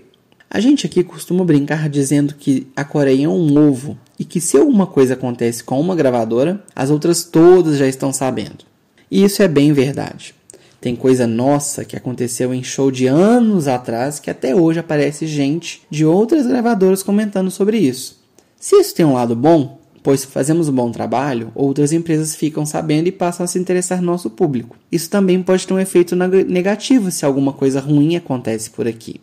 A 0.50 0.60
gente 0.60 0.86
aqui 0.86 1.03
costuma 1.03 1.44
brincar 1.44 1.89
dizendo 1.89 2.34
que 2.34 2.68
a 2.75 2.84
Coreia 2.84 3.25
é 3.25 3.30
um 3.30 3.70
ovo 3.70 3.98
e 4.18 4.25
que 4.25 4.42
se 4.42 4.58
alguma 4.58 4.88
coisa 4.88 5.13
acontece 5.13 5.63
com 5.63 5.80
uma 5.80 5.96
gravadora, 5.96 6.63
as 6.75 6.89
outras 6.89 7.24
todas 7.24 7.77
já 7.77 7.86
estão 7.86 8.12
sabendo. 8.12 8.65
E 9.12 9.24
isso 9.24 9.44
é 9.44 9.48
bem 9.48 9.74
verdade. 9.74 10.34
Tem 10.81 10.95
coisa 10.95 11.27
nossa 11.27 11.83
que 11.83 11.95
aconteceu 11.95 12.53
em 12.53 12.63
show 12.63 12.89
de 12.89 13.05
anos 13.05 13.67
atrás 13.67 14.19
que 14.19 14.29
até 14.29 14.55
hoje 14.55 14.79
aparece 14.79 15.27
gente 15.27 15.81
de 15.89 16.05
outras 16.05 16.48
gravadoras 16.48 17.03
comentando 17.03 17.51
sobre 17.51 17.77
isso. 17.77 18.17
Se 18.57 18.75
isso 18.77 18.95
tem 18.95 19.05
um 19.05 19.13
lado 19.13 19.36
bom, 19.36 19.79
pois 20.01 20.21
se 20.21 20.27
fazemos 20.27 20.69
um 20.69 20.74
bom 20.74 20.91
trabalho, 20.91 21.51
outras 21.53 21.91
empresas 21.91 22.33
ficam 22.33 22.65
sabendo 22.65 23.07
e 23.07 23.12
passam 23.12 23.43
a 23.43 23.48
se 23.48 23.59
interessar 23.59 24.00
no 24.00 24.07
nosso 24.07 24.29
público. 24.29 24.77
Isso 24.91 25.09
também 25.09 25.41
pode 25.43 25.67
ter 25.67 25.74
um 25.74 25.79
efeito 25.79 26.15
negativo 26.15 27.12
se 27.12 27.25
alguma 27.25 27.51
coisa 27.51 27.81
ruim 27.81 28.15
acontece 28.15 28.69
por 28.69 28.88
aqui. 28.88 29.19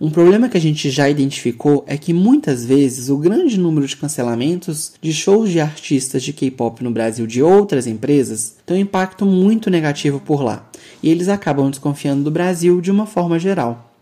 Um 0.00 0.10
problema 0.10 0.48
que 0.48 0.56
a 0.56 0.60
gente 0.60 0.90
já 0.90 1.08
identificou 1.08 1.84
é 1.86 1.96
que 1.96 2.12
muitas 2.12 2.66
vezes 2.66 3.08
o 3.08 3.16
grande 3.16 3.58
número 3.58 3.86
de 3.86 3.96
cancelamentos 3.96 4.92
de 5.00 5.12
shows 5.12 5.50
de 5.50 5.60
artistas 5.60 6.24
de 6.24 6.32
K-pop 6.32 6.82
no 6.82 6.90
Brasil 6.90 7.28
de 7.28 7.40
outras 7.44 7.86
empresas 7.86 8.56
tem 8.66 8.78
um 8.78 8.80
impacto 8.80 9.24
muito 9.24 9.70
negativo 9.70 10.18
por 10.18 10.42
lá, 10.42 10.68
e 11.00 11.08
eles 11.08 11.28
acabam 11.28 11.70
desconfiando 11.70 12.24
do 12.24 12.30
Brasil 12.30 12.80
de 12.80 12.90
uma 12.90 13.06
forma 13.06 13.38
geral. 13.38 13.92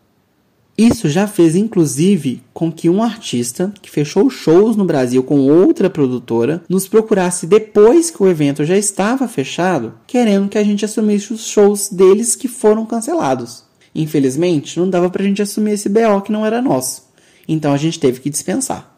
Isso 0.78 1.10
já 1.10 1.26
fez 1.26 1.54
inclusive 1.54 2.42
com 2.54 2.72
que 2.72 2.88
um 2.88 3.02
artista 3.02 3.70
que 3.82 3.90
fechou 3.90 4.30
shows 4.30 4.74
no 4.74 4.86
Brasil 4.86 5.22
com 5.22 5.40
outra 5.40 5.90
produtora 5.90 6.64
nos 6.70 6.88
procurasse 6.88 7.46
depois 7.46 8.10
que 8.10 8.22
o 8.22 8.28
evento 8.28 8.64
já 8.64 8.78
estava 8.78 9.28
fechado, 9.28 9.92
querendo 10.06 10.48
que 10.48 10.56
a 10.56 10.64
gente 10.64 10.86
assumisse 10.86 11.34
os 11.34 11.46
shows 11.46 11.90
deles 11.90 12.34
que 12.34 12.48
foram 12.48 12.86
cancelados. 12.86 13.70
Infelizmente, 13.94 14.78
não 14.78 14.88
dava 14.88 15.10
pra 15.10 15.24
gente 15.24 15.42
assumir 15.42 15.72
esse 15.72 15.88
BO 15.88 16.20
que 16.24 16.32
não 16.32 16.46
era 16.46 16.62
nosso. 16.62 17.10
Então 17.46 17.72
a 17.72 17.76
gente 17.76 17.98
teve 17.98 18.20
que 18.20 18.30
dispensar. 18.30 18.90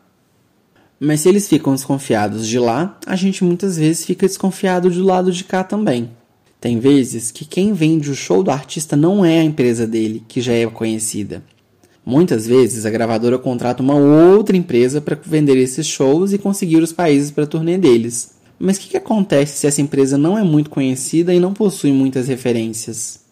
Mas 1.01 1.21
se 1.21 1.29
eles 1.29 1.49
ficam 1.49 1.75
desconfiados 1.75 2.47
de 2.47 2.59
lá, 2.59 2.99
a 3.07 3.17
gente 3.17 3.43
muitas 3.43 3.77
vezes 3.77 4.07
fica 4.07 4.27
desconfiado 4.27 4.89
do 4.89 5.03
lado 5.03 5.33
de 5.33 5.45
cá 5.45 5.65
também. 5.65 6.11
Tem 6.61 6.79
vezes 6.79 7.31
que 7.31 7.45
quem 7.45 7.73
vende 7.73 8.11
o 8.11 8.15
show 8.15 8.43
do 8.43 8.51
artista 8.51 8.97
não 8.97 9.25
é 9.25 9.41
a 9.41 9.45
empresa 9.45 9.87
dele, 9.87 10.25
que 10.27 10.41
já 10.41 10.53
é 10.53 10.67
conhecida. 10.67 11.43
Muitas 12.07 12.47
vezes 12.47 12.87
a 12.87 12.91
gravadora 12.91 13.39
contrata 13.39 13.83
uma 13.83 13.97
outra 13.97 14.57
empresa 14.57 15.01
para 15.01 15.19
vender 15.23 15.57
esses 15.57 15.87
shows 15.87 16.33
e 16.33 16.39
conseguir 16.39 16.83
os 16.83 16.93
países 16.93 17.31
para 17.31 17.47
turnê 17.47 17.77
deles. 17.77 18.35
Mas 18.59 18.77
o 18.77 18.81
que, 18.81 18.89
que 18.91 18.97
acontece 18.97 19.59
se 19.59 19.67
essa 19.67 19.83
empresa 19.83 20.17
não 20.17 20.39
é 20.39 20.43
muito 20.43 20.71
conhecida 20.71 21.35
e 21.35 21.41
não 21.41 21.53
possui 21.53 21.93
muitas 21.93 22.29
referências? 22.29 23.24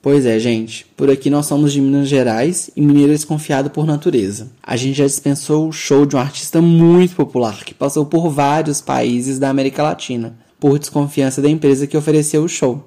Pois 0.00 0.24
é, 0.24 0.38
gente. 0.38 0.86
Por 0.96 1.10
aqui 1.10 1.28
nós 1.28 1.46
somos 1.46 1.72
de 1.72 1.80
Minas 1.80 2.08
Gerais 2.08 2.70
e 2.76 2.80
mineiro 2.80 3.12
desconfiado 3.12 3.68
por 3.68 3.84
natureza. 3.84 4.52
A 4.62 4.76
gente 4.76 4.96
já 4.96 5.04
dispensou 5.04 5.68
o 5.68 5.72
show 5.72 6.06
de 6.06 6.14
um 6.14 6.20
artista 6.20 6.62
muito 6.62 7.16
popular 7.16 7.64
que 7.64 7.74
passou 7.74 8.06
por 8.06 8.30
vários 8.30 8.80
países 8.80 9.40
da 9.40 9.50
América 9.50 9.82
Latina, 9.82 10.38
por 10.60 10.78
desconfiança 10.78 11.42
da 11.42 11.50
empresa 11.50 11.86
que 11.86 11.96
ofereceu 11.96 12.44
o 12.44 12.48
show. 12.48 12.84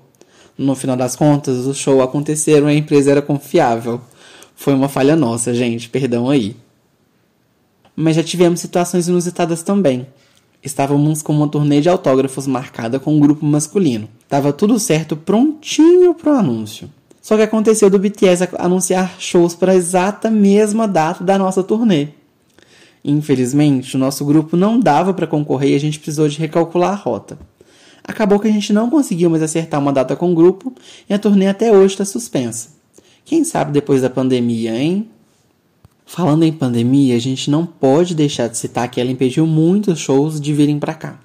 No 0.57 0.73
final 0.73 0.95
das 0.95 1.15
contas, 1.15 1.65
o 1.65 1.73
show 1.73 2.01
aconteceram 2.01 2.69
e 2.69 2.75
a 2.75 2.77
empresa 2.77 3.11
era 3.11 3.21
confiável. 3.21 3.99
Foi 4.55 4.73
uma 4.73 4.87
falha 4.87 5.15
nossa, 5.15 5.53
gente, 5.53 5.89
perdão 5.89 6.29
aí. 6.29 6.55
Mas 7.93 8.15
já 8.15 8.23
tivemos 8.23 8.61
situações 8.61 9.09
inusitadas 9.09 9.63
também. 9.63 10.07
Estávamos 10.63 11.21
com 11.21 11.33
uma 11.33 11.47
turnê 11.47 11.81
de 11.81 11.89
autógrafos 11.89 12.47
marcada 12.47 12.99
com 13.01 13.13
um 13.13 13.19
grupo 13.19 13.45
masculino. 13.45 14.07
Tava 14.29 14.53
tudo 14.53 14.79
certo, 14.79 15.17
prontinho 15.17 16.13
pro 16.13 16.31
anúncio. 16.31 16.89
Só 17.21 17.37
que 17.37 17.43
aconteceu 17.43 17.89
do 17.89 17.99
BTS 17.99 18.49
anunciar 18.57 19.15
shows 19.19 19.53
para 19.53 19.73
a 19.73 19.75
exata 19.75 20.31
mesma 20.31 20.87
data 20.87 21.23
da 21.23 21.37
nossa 21.37 21.61
turnê. 21.61 22.07
Infelizmente, 23.03 23.95
o 23.95 23.99
nosso 23.99 24.25
grupo 24.25 24.57
não 24.57 24.79
dava 24.79 25.13
para 25.13 25.27
concorrer 25.27 25.71
e 25.71 25.75
a 25.75 25.79
gente 25.79 25.99
precisou 25.99 26.27
de 26.27 26.39
recalcular 26.39 26.91
a 26.91 26.95
rota. 26.95 27.37
Acabou 28.03 28.39
que 28.39 28.47
a 28.47 28.51
gente 28.51 28.73
não 28.73 28.89
conseguiu 28.89 29.29
mais 29.29 29.43
acertar 29.43 29.79
uma 29.79 29.93
data 29.93 30.15
com 30.15 30.31
o 30.31 30.35
grupo 30.35 30.73
e 31.07 31.13
a 31.13 31.19
turnê 31.19 31.47
até 31.47 31.71
hoje 31.71 31.93
está 31.93 32.05
suspensa. 32.05 32.69
Quem 33.23 33.43
sabe 33.43 33.71
depois 33.71 34.01
da 34.01 34.09
pandemia, 34.09 34.75
hein? 34.75 35.07
Falando 36.05 36.43
em 36.43 36.51
pandemia, 36.51 37.15
a 37.15 37.19
gente 37.19 37.49
não 37.49 37.65
pode 37.65 38.15
deixar 38.15 38.47
de 38.47 38.57
citar 38.57 38.89
que 38.89 38.99
ela 38.99 39.11
impediu 39.11 39.45
muitos 39.45 39.99
shows 39.99 40.41
de 40.41 40.53
virem 40.53 40.79
para 40.79 40.93
cá. 40.93 41.19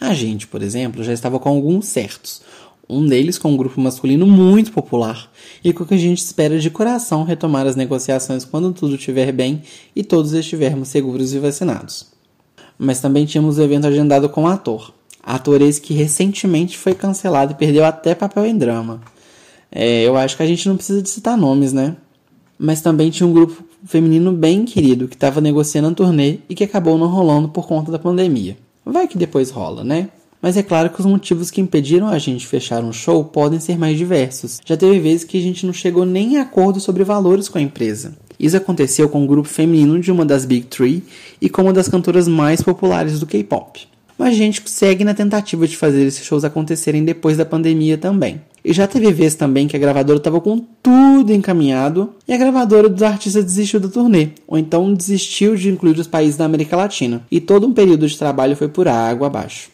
A 0.00 0.12
gente, 0.12 0.46
por 0.46 0.62
exemplo, 0.62 1.04
já 1.04 1.12
estava 1.12 1.38
com 1.38 1.48
alguns 1.48 1.86
certos, 1.86 2.42
um 2.90 3.06
deles 3.06 3.38
com 3.38 3.52
um 3.52 3.56
grupo 3.56 3.80
masculino 3.80 4.26
muito 4.26 4.72
popular, 4.72 5.30
e 5.62 5.72
com 5.72 5.84
o 5.84 5.86
que 5.86 5.94
a 5.94 5.98
gente 5.98 6.18
espera 6.18 6.58
de 6.58 6.70
coração 6.70 7.22
retomar 7.22 7.66
as 7.66 7.76
negociações 7.76 8.44
quando 8.44 8.72
tudo 8.72 8.96
estiver 8.96 9.30
bem 9.32 9.62
e 9.94 10.02
todos 10.02 10.32
estivermos 10.32 10.88
seguros 10.88 11.32
e 11.32 11.38
vacinados. 11.38 12.06
Mas 12.78 13.00
também 13.00 13.26
tínhamos 13.26 13.58
o 13.58 13.62
evento 13.62 13.86
agendado 13.86 14.28
com 14.28 14.44
o 14.44 14.46
ator. 14.46 14.92
Ator 15.22 15.62
esse 15.62 15.80
que 15.80 15.94
recentemente 15.94 16.76
foi 16.76 16.94
cancelado 16.94 17.52
e 17.52 17.54
perdeu 17.54 17.84
até 17.84 18.14
papel 18.14 18.46
em 18.46 18.56
drama. 18.56 19.00
É, 19.70 20.02
eu 20.02 20.16
acho 20.16 20.36
que 20.36 20.42
a 20.42 20.46
gente 20.46 20.68
não 20.68 20.76
precisa 20.76 21.00
de 21.00 21.08
citar 21.08 21.36
nomes, 21.36 21.72
né? 21.72 21.96
Mas 22.58 22.80
também 22.80 23.10
tinha 23.10 23.26
um 23.26 23.32
grupo 23.32 23.62
feminino 23.84 24.32
bem 24.32 24.64
querido 24.64 25.08
que 25.08 25.14
estava 25.14 25.40
negociando 25.40 25.88
a 25.88 25.94
turnê 25.94 26.38
e 26.48 26.54
que 26.54 26.64
acabou 26.64 26.98
não 26.98 27.06
rolando 27.06 27.48
por 27.48 27.66
conta 27.66 27.92
da 27.92 27.98
pandemia. 27.98 28.56
Vai 28.84 29.06
que 29.06 29.16
depois 29.16 29.50
rola, 29.50 29.84
né? 29.84 30.08
Mas 30.40 30.56
é 30.56 30.62
claro 30.62 30.90
que 30.90 31.00
os 31.00 31.06
motivos 31.06 31.50
que 31.50 31.60
impediram 31.60 32.08
a 32.08 32.18
gente 32.18 32.46
fechar 32.46 32.82
um 32.82 32.92
show 32.92 33.22
podem 33.24 33.60
ser 33.60 33.78
mais 33.78 33.98
diversos. 33.98 34.60
Já 34.64 34.76
teve 34.76 34.98
vezes 34.98 35.24
que 35.24 35.38
a 35.38 35.42
gente 35.42 35.66
não 35.66 35.72
chegou 35.72 36.06
nem 36.06 36.34
em 36.34 36.38
acordo 36.38 36.80
sobre 36.80 37.04
valores 37.04 37.48
com 37.48 37.58
a 37.58 37.62
empresa. 37.62 38.14
Isso 38.38 38.56
aconteceu 38.56 39.08
com 39.08 39.22
o 39.22 39.26
grupo 39.26 39.48
feminino 39.48 40.00
de 40.00 40.10
uma 40.10 40.24
das 40.24 40.46
Big 40.46 40.66
Three 40.66 41.02
e 41.40 41.50
com 41.50 41.62
uma 41.62 41.74
das 41.74 41.88
cantoras 41.88 42.26
mais 42.26 42.62
populares 42.62 43.20
do 43.20 43.26
K-pop. 43.26 43.86
Mas 44.18 44.34
a 44.34 44.36
gente 44.36 44.62
segue 44.66 45.04
na 45.04 45.14
tentativa 45.14 45.66
de 45.66 45.76
fazer 45.76 46.06
esses 46.06 46.24
shows 46.24 46.44
acontecerem 46.44 47.04
depois 47.04 47.36
da 47.36 47.44
pandemia 47.44 47.98
também. 47.98 48.40
E 48.64 48.72
já 48.72 48.86
teve 48.86 49.10
vezes 49.12 49.34
também 49.34 49.66
que 49.66 49.76
a 49.76 49.78
gravadora 49.78 50.18
estava 50.18 50.40
com 50.40 50.58
tudo 50.82 51.32
encaminhado 51.32 52.10
e 52.28 52.32
a 52.32 52.36
gravadora 52.36 52.88
dos 52.88 53.02
artistas 53.02 53.44
desistiu 53.44 53.80
da 53.80 53.88
turnê, 53.88 54.28
ou 54.46 54.58
então 54.58 54.92
desistiu 54.92 55.56
de 55.56 55.70
incluir 55.70 55.98
os 55.98 56.06
países 56.06 56.36
da 56.36 56.44
América 56.44 56.76
Latina, 56.76 57.22
e 57.30 57.40
todo 57.40 57.66
um 57.66 57.72
período 57.72 58.06
de 58.06 58.18
trabalho 58.18 58.56
foi 58.56 58.68
por 58.68 58.86
água 58.86 59.26
abaixo. 59.26 59.70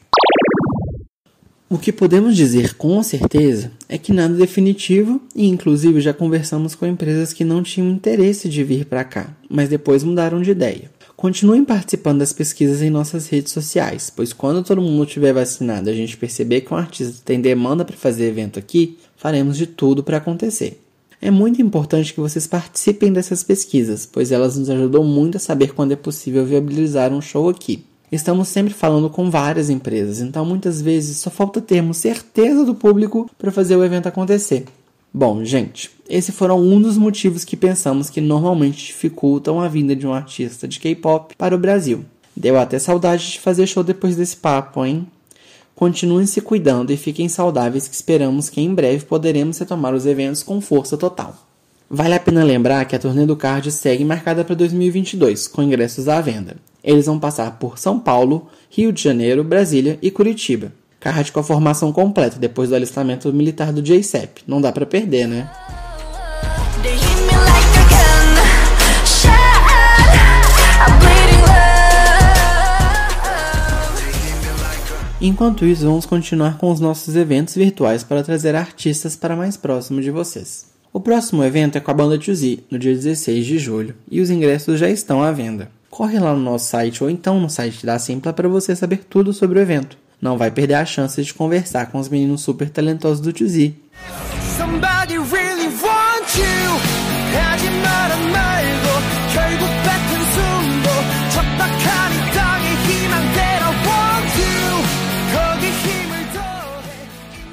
O 1.68 1.78
que 1.78 1.90
podemos 1.90 2.36
dizer 2.36 2.74
com 2.74 3.02
certeza 3.02 3.72
é 3.88 3.98
que 3.98 4.12
nada 4.12 4.34
definitivo 4.34 5.20
e, 5.34 5.48
inclusive, 5.48 6.00
já 6.00 6.14
conversamos 6.14 6.76
com 6.76 6.86
empresas 6.86 7.32
que 7.32 7.42
não 7.42 7.60
tinham 7.60 7.90
interesse 7.90 8.48
de 8.48 8.62
vir 8.62 8.84
para 8.84 9.02
cá, 9.02 9.36
mas 9.50 9.68
depois 9.68 10.04
mudaram 10.04 10.40
de 10.40 10.52
ideia. 10.52 10.88
Continuem 11.16 11.64
participando 11.64 12.20
das 12.20 12.32
pesquisas 12.32 12.82
em 12.82 12.90
nossas 12.90 13.26
redes 13.28 13.52
sociais, 13.52 14.12
pois 14.14 14.32
quando 14.32 14.62
todo 14.62 14.80
mundo 14.80 15.08
estiver 15.08 15.32
vacinado 15.32 15.90
e 15.90 15.92
a 15.92 15.96
gente 15.96 16.16
perceber 16.16 16.60
que 16.60 16.72
um 16.72 16.76
artista 16.76 17.20
tem 17.24 17.40
demanda 17.40 17.84
para 17.84 17.96
fazer 17.96 18.28
evento 18.28 18.60
aqui, 18.60 18.96
faremos 19.16 19.56
de 19.56 19.66
tudo 19.66 20.04
para 20.04 20.18
acontecer. 20.18 20.80
É 21.20 21.32
muito 21.32 21.60
importante 21.60 22.14
que 22.14 22.20
vocês 22.20 22.46
participem 22.46 23.12
dessas 23.12 23.42
pesquisas, 23.42 24.06
pois 24.06 24.30
elas 24.30 24.56
nos 24.56 24.70
ajudam 24.70 25.02
muito 25.02 25.36
a 25.36 25.40
saber 25.40 25.72
quando 25.72 25.90
é 25.90 25.96
possível 25.96 26.46
viabilizar 26.46 27.12
um 27.12 27.20
show 27.20 27.48
aqui. 27.48 27.84
Estamos 28.10 28.48
sempre 28.48 28.72
falando 28.72 29.10
com 29.10 29.30
várias 29.30 29.68
empresas, 29.68 30.20
então 30.20 30.44
muitas 30.44 30.80
vezes 30.80 31.18
só 31.18 31.28
falta 31.28 31.60
termos 31.60 31.96
certeza 31.96 32.64
do 32.64 32.74
público 32.74 33.28
para 33.36 33.50
fazer 33.50 33.74
o 33.76 33.84
evento 33.84 34.06
acontecer. 34.06 34.64
Bom, 35.12 35.44
gente, 35.44 35.90
esses 36.08 36.34
foram 36.34 36.60
um 36.60 36.80
dos 36.80 36.96
motivos 36.96 37.44
que 37.44 37.56
pensamos 37.56 38.10
que 38.10 38.20
normalmente 38.20 38.86
dificultam 38.86 39.60
a 39.60 39.66
vinda 39.66 39.96
de 39.96 40.06
um 40.06 40.12
artista 40.12 40.68
de 40.68 40.78
K-pop 40.78 41.34
para 41.36 41.54
o 41.54 41.58
Brasil. 41.58 42.04
Deu 42.36 42.58
até 42.58 42.78
saudade 42.78 43.32
de 43.32 43.40
fazer 43.40 43.66
show 43.66 43.82
depois 43.82 44.14
desse 44.14 44.36
papo, 44.36 44.84
hein? 44.84 45.06
Continuem 45.74 46.26
se 46.26 46.40
cuidando 46.40 46.92
e 46.92 46.96
fiquem 46.96 47.28
saudáveis 47.28 47.88
que 47.88 47.94
esperamos 47.94 48.48
que 48.48 48.60
em 48.60 48.74
breve 48.74 49.04
poderemos 49.04 49.58
retomar 49.58 49.94
os 49.94 50.06
eventos 50.06 50.42
com 50.42 50.60
força 50.60 50.96
total. 50.96 51.34
Vale 51.88 52.14
a 52.14 52.20
pena 52.20 52.44
lembrar 52.44 52.84
que 52.84 52.96
a 52.96 52.98
turnê 52.98 53.24
do 53.24 53.36
Card 53.36 53.70
segue 53.72 54.04
marcada 54.04 54.44
para 54.44 54.54
2022, 54.54 55.48
com 55.48 55.62
ingressos 55.62 56.08
à 56.08 56.20
venda. 56.20 56.56
Eles 56.86 57.06
vão 57.06 57.18
passar 57.18 57.58
por 57.58 57.80
São 57.80 57.98
Paulo, 57.98 58.46
Rio 58.70 58.92
de 58.92 59.02
Janeiro, 59.02 59.42
Brasília 59.42 59.98
e 60.00 60.08
Curitiba. 60.08 60.72
Card 61.00 61.32
com 61.32 61.40
a 61.40 61.42
formação 61.42 61.92
completa 61.92 62.38
depois 62.38 62.68
do 62.68 62.76
alistamento 62.76 63.32
militar 63.32 63.72
do 63.72 63.82
JCEP. 63.82 64.42
Não 64.46 64.60
dá 64.60 64.70
para 64.70 64.86
perder, 64.86 65.26
né? 65.26 65.50
Enquanto 75.20 75.64
isso, 75.64 75.84
vamos 75.84 76.06
continuar 76.06 76.56
com 76.56 76.70
os 76.70 76.78
nossos 76.78 77.16
eventos 77.16 77.56
virtuais 77.56 78.04
para 78.04 78.22
trazer 78.22 78.54
artistas 78.54 79.16
para 79.16 79.34
mais 79.34 79.56
próximo 79.56 80.00
de 80.00 80.12
vocês. 80.12 80.66
O 80.92 81.00
próximo 81.00 81.42
evento 81.42 81.76
é 81.76 81.80
com 81.80 81.90
a 81.90 81.94
banda 81.94 82.16
Tuzi, 82.16 82.60
no 82.70 82.78
dia 82.78 82.94
16 82.94 83.44
de 83.44 83.58
julho, 83.58 83.94
e 84.08 84.20
os 84.20 84.30
ingressos 84.30 84.78
já 84.78 84.88
estão 84.88 85.22
à 85.22 85.32
venda. 85.32 85.68
Corre 85.96 86.18
lá 86.18 86.34
no 86.34 86.40
nosso 86.40 86.66
site 86.66 87.02
ou 87.02 87.08
então 87.08 87.40
no 87.40 87.48
site 87.48 87.86
da 87.86 87.98
Simpla 87.98 88.30
para 88.30 88.48
você 88.48 88.76
saber 88.76 89.06
tudo 89.08 89.32
sobre 89.32 89.58
o 89.58 89.62
evento 89.62 89.96
não 90.20 90.36
vai 90.36 90.50
perder 90.50 90.74
a 90.74 90.84
chance 90.84 91.22
de 91.22 91.32
conversar 91.32 91.86
com 91.86 91.98
os 91.98 92.08
meninos 92.08 92.42
super 92.42 92.68
talentosos 92.68 93.20
do 93.20 93.32
Tuzi. 93.32 93.74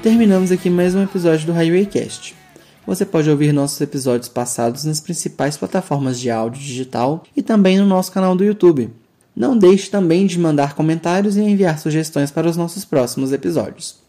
Terminamos 0.02 0.52
aqui 0.52 0.68
mais 0.68 0.94
um 0.94 1.02
episódio 1.02 1.46
do 1.46 1.52
Highwaycast. 1.52 2.43
Você 2.86 3.04
pode 3.06 3.30
ouvir 3.30 3.52
nossos 3.52 3.80
episódios 3.80 4.28
passados 4.28 4.84
nas 4.84 5.00
principais 5.00 5.56
plataformas 5.56 6.20
de 6.20 6.30
áudio 6.30 6.60
digital 6.60 7.24
e 7.34 7.42
também 7.42 7.78
no 7.78 7.86
nosso 7.86 8.12
canal 8.12 8.36
do 8.36 8.44
YouTube. 8.44 8.90
Não 9.34 9.56
deixe 9.56 9.90
também 9.90 10.26
de 10.26 10.38
mandar 10.38 10.74
comentários 10.74 11.36
e 11.36 11.40
enviar 11.40 11.78
sugestões 11.78 12.30
para 12.30 12.48
os 12.48 12.56
nossos 12.56 12.84
próximos 12.84 13.32
episódios. 13.32 14.04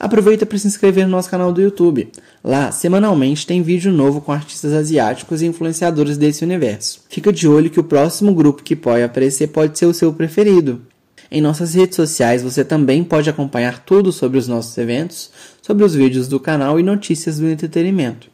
Aproveita 0.00 0.44
para 0.44 0.58
se 0.58 0.66
inscrever 0.66 1.06
no 1.06 1.12
nosso 1.12 1.30
canal 1.30 1.52
do 1.52 1.60
YouTube. 1.60 2.12
Lá, 2.44 2.70
semanalmente, 2.70 3.46
tem 3.46 3.62
vídeo 3.62 3.92
novo 3.92 4.20
com 4.20 4.30
artistas 4.30 4.72
asiáticos 4.72 5.42
e 5.42 5.46
influenciadores 5.46 6.16
desse 6.16 6.44
universo. 6.44 7.00
Fica 7.08 7.32
de 7.32 7.48
olho 7.48 7.70
que 7.70 7.80
o 7.80 7.84
próximo 7.84 8.32
grupo 8.34 8.62
que 8.62 8.76
pode 8.76 9.02
aparecer 9.02 9.48
pode 9.48 9.78
ser 9.78 9.86
o 9.86 9.94
seu 9.94 10.12
preferido. 10.12 10.82
Em 11.30 11.40
nossas 11.40 11.74
redes 11.74 11.96
sociais 11.96 12.42
você 12.42 12.64
também 12.64 13.04
pode 13.04 13.28
acompanhar 13.28 13.80
tudo 13.84 14.10
sobre 14.12 14.38
os 14.38 14.48
nossos 14.48 14.76
eventos, 14.78 15.30
sobre 15.60 15.84
os 15.84 15.94
vídeos 15.94 16.28
do 16.28 16.40
canal 16.40 16.80
e 16.80 16.82
notícias 16.82 17.38
do 17.38 17.48
entretenimento. 17.48 18.30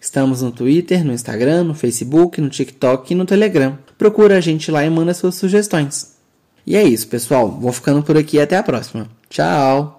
Estamos 0.00 0.42
no 0.42 0.52
Twitter, 0.52 1.04
no 1.04 1.12
Instagram, 1.12 1.64
no 1.64 1.74
Facebook, 1.74 2.40
no 2.40 2.48
TikTok 2.48 3.12
e 3.12 3.16
no 3.16 3.24
Telegram. 3.24 3.76
Procura 3.96 4.36
a 4.36 4.40
gente 4.40 4.70
lá 4.70 4.84
e 4.84 4.90
manda 4.90 5.12
suas 5.12 5.34
sugestões. 5.34 6.16
E 6.66 6.76
é 6.76 6.82
isso, 6.84 7.08
pessoal. 7.08 7.50
Vou 7.50 7.72
ficando 7.72 8.02
por 8.02 8.16
aqui 8.16 8.38
até 8.38 8.56
a 8.56 8.62
próxima. 8.62 9.08
Tchau! 9.28 9.97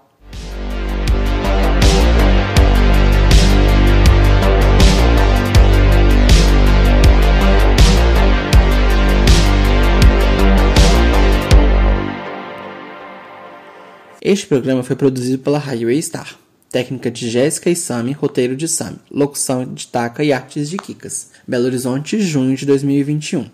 Este 14.21 14.47
programa 14.47 14.83
foi 14.83 14.97
produzido 14.97 15.39
pela 15.39 15.57
Highway 15.57 16.01
Star. 16.01 16.37
Técnica 16.69 17.09
de 17.09 17.29
Jéssica 17.29 17.69
e 17.69 17.75
Sami, 17.75 18.11
roteiro 18.11 18.53
de 18.53 18.67
Sami. 18.67 18.99
Locução 19.09 19.65
de 19.65 19.87
Taca 19.87 20.21
e 20.25 20.33
artes 20.33 20.69
de 20.69 20.75
Kikas. 20.75 21.31
Belo 21.47 21.65
Horizonte, 21.65 22.19
junho 22.19 22.53
de 22.53 22.65
2021. 22.65 23.49